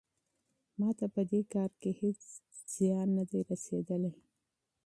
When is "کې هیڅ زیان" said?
1.81-3.07